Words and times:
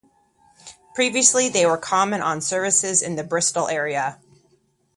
Previously 0.95 1.47
they 1.47 1.63
were 1.67 1.77
common 1.77 2.21
on 2.21 2.41
services 2.41 3.03
in 3.03 3.17
the 3.17 3.23
Bristol 3.23 3.67
area. 3.67 4.19